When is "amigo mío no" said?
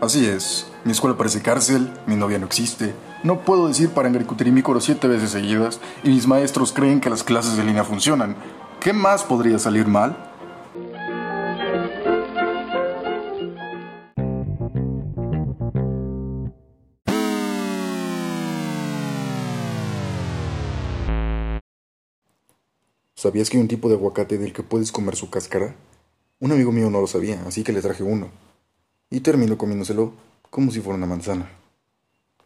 26.52-27.00